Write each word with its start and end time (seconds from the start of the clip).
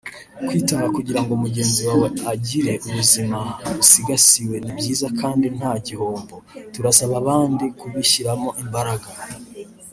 Kwitanga 0.47 0.87
kugira 0.97 1.19
ngo 1.23 1.33
mugenzi 1.43 1.79
wawe 1.89 2.07
agire 2.33 2.73
ubuzima 2.87 3.37
busigasiwe 3.75 4.55
ni 4.63 4.71
byiza 4.77 5.07
kandi 5.21 5.45
nta 5.57 5.73
gihombo; 5.85 6.35
turasaba 6.73 7.13
abandi 7.23 7.65
kubishyiramo 7.79 8.49
imbaraga 8.63 9.09